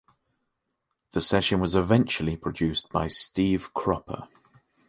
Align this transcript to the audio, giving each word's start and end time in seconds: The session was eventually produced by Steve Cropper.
The 1.11 1.21
session 1.21 1.59
was 1.59 1.75
eventually 1.75 2.35
produced 2.35 2.89
by 2.89 3.07
Steve 3.07 3.71
Cropper. 3.75 4.29